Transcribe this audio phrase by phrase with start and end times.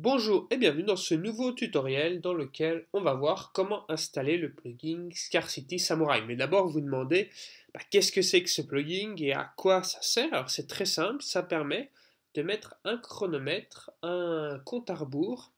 [0.00, 4.52] Bonjour et bienvenue dans ce nouveau tutoriel dans lequel on va voir comment installer le
[4.52, 6.22] plugin Scarcity Samurai.
[6.24, 7.30] Mais d'abord vous demandez
[7.74, 10.32] bah, qu'est-ce que c'est que ce plugin et à quoi ça sert?
[10.32, 11.90] Alors c'est très simple, ça permet
[12.34, 15.50] de mettre un chronomètre, un compte à rebours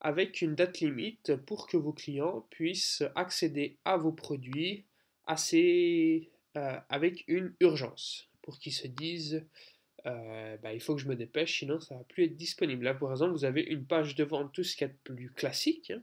[0.00, 4.86] avec une date limite pour que vos clients puissent accéder à vos produits
[5.28, 6.20] euh,
[6.88, 9.44] avec une urgence pour qu'ils se disent
[10.06, 12.84] euh, bah, il faut que je me dépêche, sinon ça va plus être disponible.
[12.84, 15.90] Là, par exemple, vous avez une page de vente, tout ce a de plus classique,
[15.90, 16.02] hein,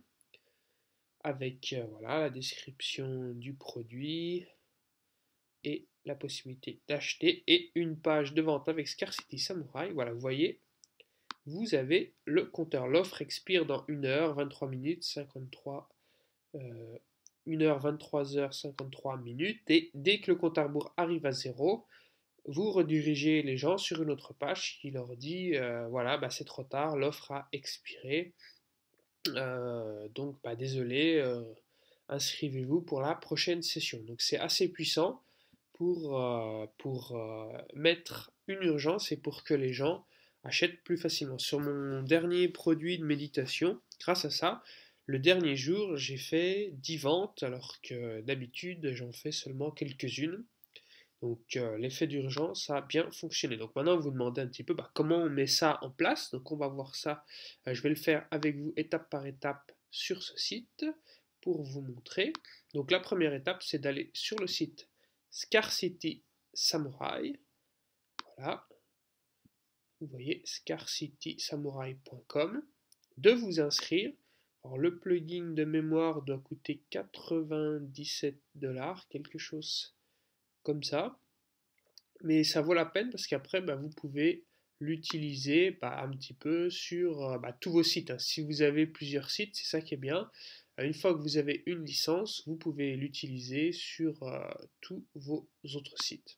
[1.21, 4.45] avec euh, voilà, la description du produit
[5.63, 9.91] et la possibilité d'acheter, et une page de vente avec Scarcity Samurai.
[9.91, 10.59] Voilà, vous voyez,
[11.45, 12.87] vous avez le compteur.
[12.87, 15.89] L'offre expire dans 1 h 23 minutes 53
[16.55, 16.59] 1
[17.47, 21.85] h 23 h 53 minutes et dès que le compte à rebours arrive à zéro,
[22.45, 26.43] vous redirigez les gens sur une autre page qui leur dit euh, voilà, bah, c'est
[26.43, 28.33] trop tard, l'offre a expiré.
[29.29, 31.41] Euh, donc, bah, désolé, euh,
[32.09, 33.99] inscrivez-vous pour la prochaine session.
[34.03, 35.23] Donc, c'est assez puissant
[35.73, 36.21] pour,
[36.77, 37.17] pour
[37.73, 40.05] mettre une urgence et pour que les gens
[40.43, 41.39] achètent plus facilement.
[41.39, 44.61] Sur mon dernier produit de méditation, grâce à ça,
[45.05, 50.45] le dernier jour, j'ai fait 10 ventes alors que d'habitude, j'en fais seulement quelques-unes.
[51.23, 53.55] Donc euh, l'effet d'urgence a bien fonctionné.
[53.55, 56.31] Donc maintenant, vous demandez un petit peu bah, comment on met ça en place.
[56.31, 57.23] Donc on va voir ça.
[57.65, 60.85] Euh, je vais le faire avec vous étape par étape sur ce site
[61.39, 62.33] pour vous montrer.
[62.73, 64.89] Donc la première étape, c'est d'aller sur le site
[65.31, 67.39] Scarcity Samurai.
[68.35, 68.67] Voilà.
[70.01, 72.65] Vous voyez scarcitysamurai.com.
[73.15, 74.11] De vous inscrire.
[74.65, 79.95] Alors le plugin de mémoire doit coûter 97 dollars, quelque chose
[80.63, 81.17] comme ça.
[82.23, 84.45] Mais ça vaut la peine parce qu'après, bah, vous pouvez
[84.79, 88.11] l'utiliser bah, un petit peu sur euh, bah, tous vos sites.
[88.11, 88.19] Hein.
[88.19, 90.29] Si vous avez plusieurs sites, c'est ça qui est bien.
[90.79, 94.39] Euh, une fois que vous avez une licence, vous pouvez l'utiliser sur euh,
[94.81, 96.37] tous vos autres sites.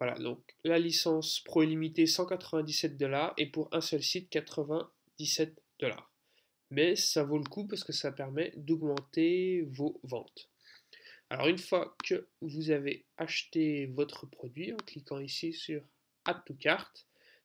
[0.00, 6.12] Voilà, donc la licence Pro illimité 197 dollars et pour un seul site 97 dollars.
[6.70, 10.48] Mais ça vaut le coup parce que ça permet d'augmenter vos ventes.
[11.30, 15.82] Alors une fois que vous avez acheté votre produit, en cliquant ici sur
[16.24, 16.92] Add to Cart,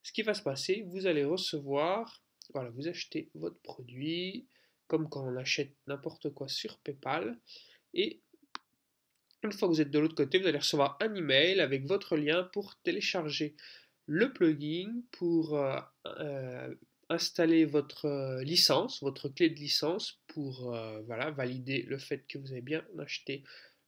[0.03, 2.23] ce qui va se passer, vous allez recevoir,
[2.53, 4.47] voilà, vous achetez votre produit,
[4.87, 7.37] comme quand on achète n'importe quoi sur PayPal,
[7.93, 8.21] et
[9.43, 12.15] une fois que vous êtes de l'autre côté, vous allez recevoir un email avec votre
[12.15, 13.55] lien pour télécharger
[14.05, 16.73] le plugin, pour euh, euh,
[17.09, 20.71] installer votre euh, licence, votre clé de licence, pour
[21.05, 23.43] valider le fait que vous avez bien acheté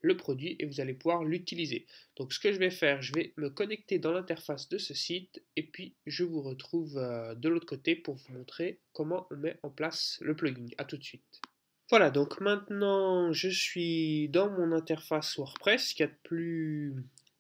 [0.06, 1.86] le produit et vous allez pouvoir l'utiliser.
[2.16, 5.44] Donc ce que je vais faire, je vais me connecter dans l'interface de ce site
[5.56, 9.58] et puis je vous retrouve euh, de l'autre côté pour vous montrer comment on met
[9.64, 10.68] en place le plugin.
[10.78, 11.42] A tout de suite.
[11.90, 16.96] Voilà, donc maintenant je suis dans mon interface WordPress, qui a de plus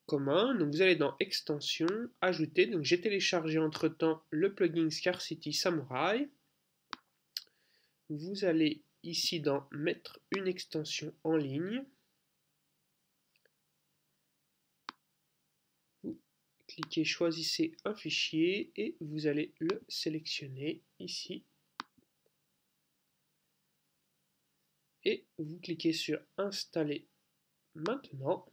[0.06, 0.56] commun.
[0.56, 1.88] Donc vous allez dans Extension,
[2.22, 2.68] Ajouter.
[2.68, 6.30] Donc j'ai téléchargé entre temps le plugin Scarcity Samurai.
[8.10, 11.84] Vous allez ici dans Mettre une extension en ligne.
[16.76, 21.46] Cliquez choisissez un fichier et vous allez le sélectionner ici.
[25.06, 27.08] Et vous cliquez sur installer
[27.76, 28.46] maintenant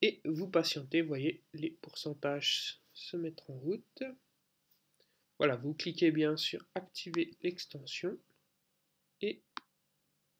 [0.00, 4.02] et vous patientez, voyez les pourcentages se mettre en route.
[5.38, 8.16] Voilà, vous cliquez bien sur activer l'extension
[9.22, 9.42] et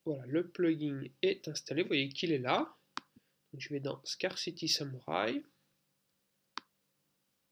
[0.04, 2.76] voilà, le plugin est installé, vous voyez qu'il est là.
[3.56, 5.43] je vais dans Scarcity Samurai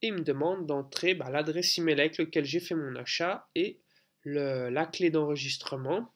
[0.03, 3.81] et il me demande d'entrer bah, l'adresse email avec laquelle j'ai fait mon achat et
[4.25, 6.13] la clé d'enregistrement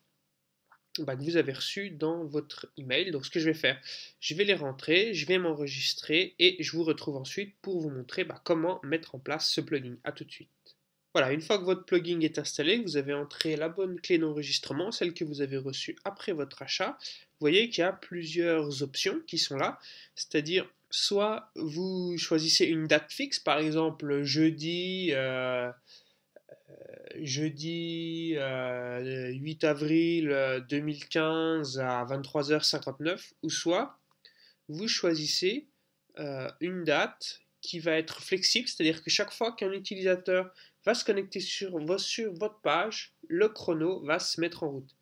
[0.98, 3.10] bah, que vous avez reçue dans votre email.
[3.10, 3.80] Donc ce que je vais faire,
[4.20, 8.24] je vais les rentrer, je vais m'enregistrer et je vous retrouve ensuite pour vous montrer
[8.24, 9.96] bah, comment mettre en place ce plugin.
[10.04, 10.50] A tout de suite.
[11.14, 14.90] Voilà, une fois que votre plugin est installé, vous avez entré la bonne clé d'enregistrement,
[14.92, 16.96] celle que vous avez reçue après votre achat.
[17.00, 19.78] Vous voyez qu'il y a plusieurs options qui sont là,
[20.14, 25.70] c'est-à-dire soit vous choisissez une date fixe, par exemple jeudi, euh,
[26.70, 33.98] euh, jeudi 8 euh, avril 2015 à 23h59, ou soit
[34.68, 35.68] vous choisissez
[36.60, 40.52] une date qui va être flexible, c'est-à-dire que chaque fois qu'un utilisateur
[40.84, 44.94] va se connecter sur, votre page, le chrono va se mettre en route.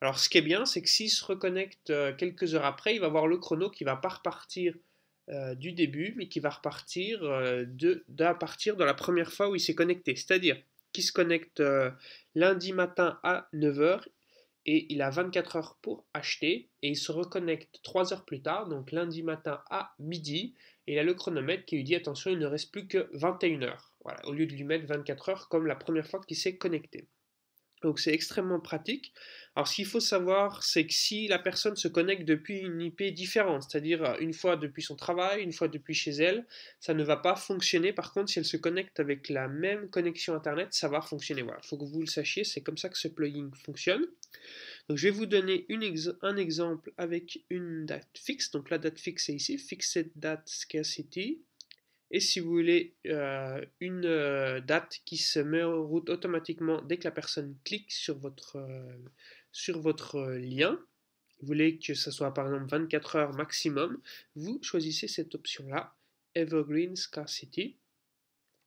[0.00, 3.08] Alors ce qui est bien, c'est que s'il se reconnecte quelques heures après, il va
[3.08, 4.74] voir le chrono qui va pas repartir
[5.30, 9.50] euh, du début, mais qui va repartir euh, de, à partir de la première fois
[9.50, 10.16] où il s'est connecté.
[10.16, 10.56] C'est-à-dire,
[10.92, 11.90] qui se connecte euh,
[12.34, 14.06] lundi matin à 9h
[14.64, 18.68] et il a 24 heures pour acheter et il se reconnecte 3 heures plus tard,
[18.68, 20.54] donc lundi matin à midi
[20.88, 23.62] et il a le chronomètre qui lui dit attention il ne reste plus que 21
[23.62, 26.56] heures, voilà, au lieu de lui mettre 24 heures comme la première fois qu'il s'est
[26.56, 27.06] connecté.
[27.82, 29.12] Donc c'est extrêmement pratique.
[29.54, 33.02] Alors ce qu'il faut savoir, c'est que si la personne se connecte depuis une IP
[33.14, 36.46] différente, c'est-à-dire une fois depuis son travail, une fois depuis chez elle,
[36.80, 37.92] ça ne va pas fonctionner.
[37.92, 41.42] Par contre, si elle se connecte avec la même connexion Internet, ça va fonctionner.
[41.42, 44.06] Voilà, il faut que vous le sachiez, c'est comme ça que ce plugin fonctionne.
[44.94, 45.66] Je vais vous donner
[46.22, 48.50] un exemple avec une date fixe.
[48.50, 51.42] Donc la date fixe est ici, Fixed Date Scarcity.
[52.10, 56.96] Et si vous voulez euh, une euh, date qui se met en route automatiquement dès
[56.96, 58.96] que la personne clique sur votre, euh,
[59.52, 60.80] sur votre lien,
[61.40, 64.00] vous voulez que ce soit par exemple 24 heures maximum,
[64.36, 65.94] vous choisissez cette option-là,
[66.34, 67.76] Evergreen Scarcity,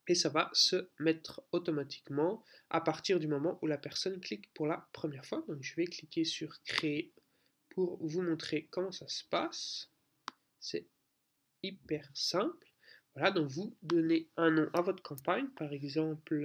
[0.08, 4.66] et ça va se mettre automatiquement à partir du moment où la personne clique pour
[4.66, 5.44] la première fois.
[5.48, 7.12] Donc je vais cliquer sur Créer
[7.70, 9.90] pour vous montrer comment ça se passe.
[10.60, 10.86] C'est
[11.62, 12.68] hyper simple.
[13.14, 16.40] Voilà, donc vous donnez un nom à votre campagne, par exemple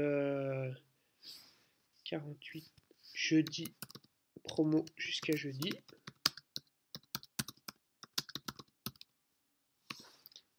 [2.03, 3.67] 48 euh, jeudi,
[4.43, 5.71] promo jusqu'à jeudi.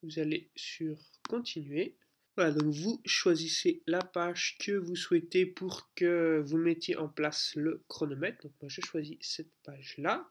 [0.02, 0.96] Vous allez sur
[1.28, 1.96] continuer.
[2.38, 7.56] Voilà, donc vous choisissez la page que vous souhaitez pour que vous mettiez en place
[7.56, 8.44] le chronomètre.
[8.44, 10.30] Donc moi je choisis cette page là.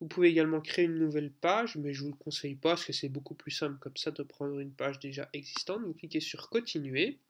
[0.00, 2.84] Vous pouvez également créer une nouvelle page, mais je ne vous le conseille pas parce
[2.84, 5.82] que c'est beaucoup plus simple comme ça de prendre une page déjà existante.
[5.82, 7.20] Vous cliquez sur Continuer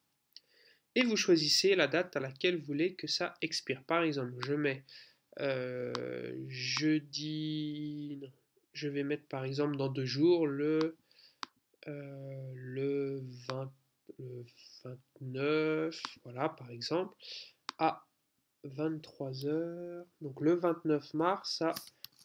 [0.94, 3.84] et vous choisissez la date à laquelle vous voulez que ça expire.
[3.84, 4.82] Par exemple, je mets
[5.40, 5.92] euh,
[6.48, 8.30] jeudi,
[8.72, 10.96] je vais mettre par exemple dans deux jours le,
[11.88, 13.22] euh, le,
[14.84, 17.14] 29, voilà par exemple,
[17.78, 18.06] à
[18.64, 21.74] 23h, donc le 29 mars à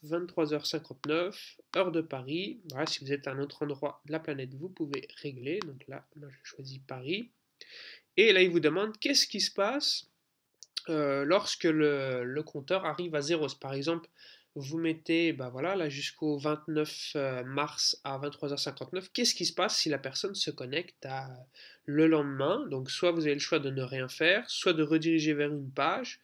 [0.04, 2.60] 23h59, heure de Paris.
[2.70, 5.60] Voilà, si vous êtes à un autre endroit de la planète, vous pouvez régler.
[5.60, 7.30] Donc là, je choisis Paris.
[8.16, 10.10] Et là, il vous demande qu'est-ce qui se passe
[10.88, 13.46] euh, lorsque le, compteur arrive à 0.
[13.60, 14.08] Par exemple,
[14.56, 19.76] vous mettez, bah voilà, là jusqu'au 29 euh, mars à 23h59, qu'est-ce qui se passe
[19.76, 21.06] si la personne se connecte
[21.84, 22.66] le lendemain?
[22.68, 25.70] Donc, soit vous avez le choix de ne rien faire, soit de rediriger vers une
[25.70, 26.20] page.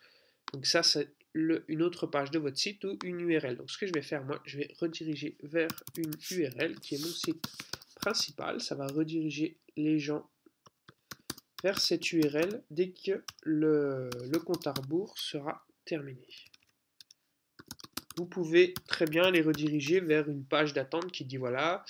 [0.53, 3.57] Donc, ça, c'est une autre page de votre site ou une URL.
[3.57, 6.99] Donc ce que je vais faire, moi, je vais rediriger vers une URL qui est
[6.99, 7.47] mon site
[7.97, 8.61] principal.
[8.61, 10.29] Ça va rediriger les gens
[11.63, 16.27] vers cette URL dès que le, le compte à rebours sera terminé
[18.17, 21.85] vous pouvez très bien les rediriger vers une page d'attente qui dit voilà,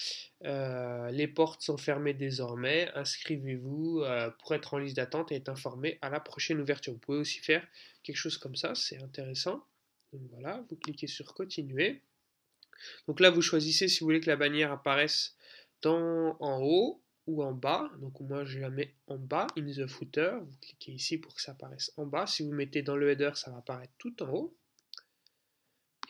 [0.44, 5.49] euh, les portes sont fermées désormais, inscrivez-vous euh, pour être en liste d'attente et être
[5.49, 6.93] informé à la prochaine ouverture.
[6.93, 7.67] Vous pouvez aussi faire
[8.02, 9.64] quelque chose comme ça, c'est intéressant.
[10.12, 12.02] Donc voilà, vous cliquez sur continuer.
[13.06, 15.37] Donc là, vous choisissez si vous voulez que la bannière apparaisse
[15.84, 17.90] en haut ou en bas.
[18.00, 20.38] Donc moi, je la mets en bas, in the footer.
[20.43, 22.26] Vous cliquez ici pour que ça apparaisse en bas.
[22.26, 24.56] Si vous mettez dans le header, ça va apparaître tout en haut.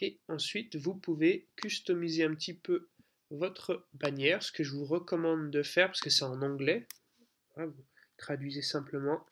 [0.01, 2.91] Et ensuite, vous pouvez customiser un petit peu
[3.31, 6.87] votre bannière, ce que je vous recommande de faire parce que c'est en anglais.
[7.57, 7.85] vous
[8.19, 9.27] traduisez simplement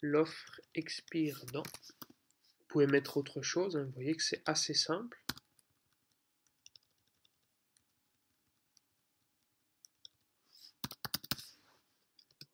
[0.00, 1.62] l'offre expire dans.
[1.62, 5.20] Vous pouvez mettre autre chose, hein, vous voyez que c'est assez simple.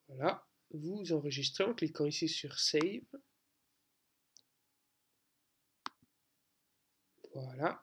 [0.09, 3.05] Voilà, vous enregistrez en cliquant ici sur Save.
[7.41, 7.83] Voilà.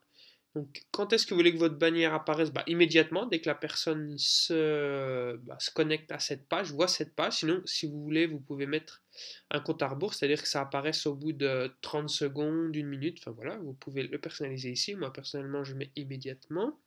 [0.56, 2.52] Donc, quand est-ce que vous voulez que votre bannière apparaisse?
[2.52, 7.16] Bah, Immédiatement, dès que la personne se, bah, se, connecte à cette page, voit cette
[7.16, 7.40] page.
[7.40, 9.04] Sinon, si vous voulez, vous pouvez mettre
[9.52, 13.20] un compte à rebours, c'est-à-dire que ça apparaisse au bout de 30 secondes, une minute.
[13.22, 14.96] Enfin voilà, vous pouvez le personnaliser ici.
[14.96, 16.80] Moi, personnellement, je mets immédiatement.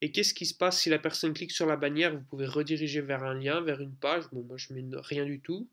[0.00, 2.14] Et qu'est-ce qui se passe si la personne clique sur la bannière?
[2.14, 4.24] Vous pouvez rediriger vers un lien, vers une page.
[4.30, 5.68] Bon, moi, je mets rien du tout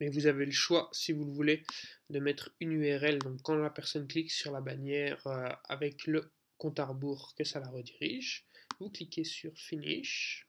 [0.00, 1.64] mais vous avez le choix, si vous le voulez,
[2.10, 3.18] de mettre une URL.
[3.18, 7.44] Donc quand la personne clique sur la bannière euh, avec le compte à rebours, que
[7.44, 8.46] ça la redirige.
[8.80, 10.48] Vous cliquez sur Finish.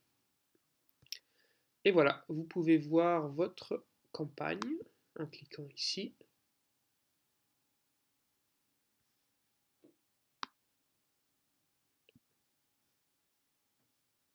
[1.85, 4.59] Et voilà, vous pouvez voir votre campagne
[5.17, 6.15] en cliquant ici.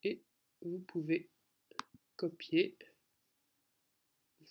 [0.03, 0.23] Et
[0.63, 1.29] vous pouvez
[2.17, 2.77] copier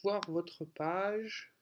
[0.04, 1.54] voir votre page,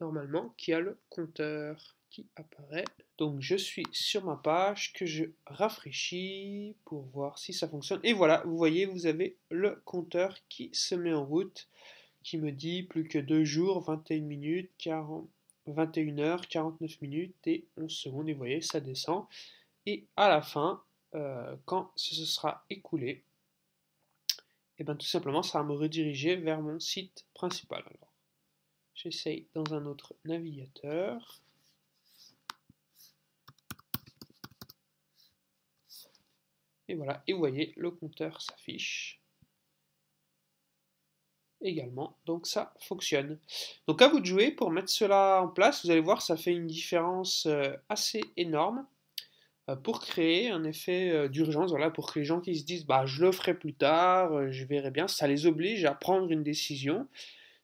[0.00, 2.84] normalement, qui a le compteur qui apparaît.
[3.18, 8.00] Donc je suis sur ma page que je rafraîchis pour voir si ça fonctionne.
[8.02, 11.68] Et voilà, vous voyez, vous avez le compteur qui se met en route,
[12.22, 15.28] qui me dit plus que 2 jours, 21 minutes, 40,
[15.66, 18.28] 21 heures, 49 minutes et 11 secondes.
[18.28, 19.24] Et vous voyez, ça descend.
[19.86, 20.82] Et à la fin,
[21.14, 23.22] euh, quand ce sera écoulé,
[24.80, 27.80] et eh bien tout simplement, ça va me rediriger vers mon site principal.
[27.80, 28.14] Alors,
[28.94, 31.42] j'essaye dans un autre navigateur.
[36.88, 39.20] Et voilà, et vous voyez, le compteur s'affiche
[41.60, 42.16] également.
[42.24, 43.38] Donc ça fonctionne.
[43.86, 45.84] Donc à vous de jouer pour mettre cela en place.
[45.84, 48.86] Vous allez voir, ça fait une différence euh, assez énorme
[49.76, 51.70] pour créer un effet euh, d'urgence.
[51.70, 54.64] Voilà, pour que les gens qui se disent bah je le ferai plus tard, je
[54.64, 57.08] verrai bien, ça les oblige à prendre une décision.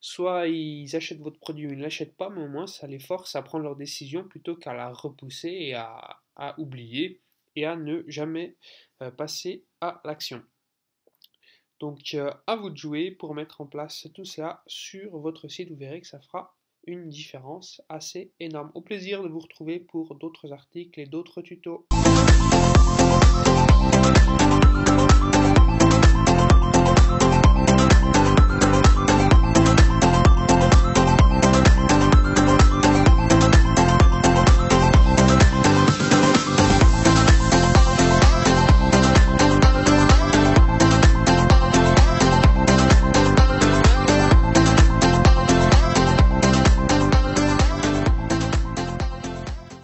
[0.01, 2.99] Soit ils achètent votre produit ou ils ne l'achètent pas, mais au moins ça les
[2.99, 6.21] force à prendre leur décision plutôt qu'à la repousser et à,
[6.59, 7.23] oublier
[7.57, 8.57] et à ne jamais
[9.03, 10.43] euh, passer à l'action.
[11.81, 15.71] Donc euh, à vous de jouer pour mettre en place tout cela sur votre site.
[15.71, 16.56] Vous verrez que ça fera
[16.87, 18.71] une différence assez énorme.
[18.75, 21.89] Au plaisir de vous retrouver pour d'autres articles et d'autres tutos.